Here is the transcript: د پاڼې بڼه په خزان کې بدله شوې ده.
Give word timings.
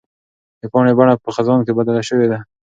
د 0.61 0.63
پاڼې 0.71 0.93
بڼه 0.99 1.13
په 1.23 1.29
خزان 1.35 1.59
کې 1.65 1.75
بدله 1.77 2.01
شوې 2.09 2.27
ده. 2.31 2.39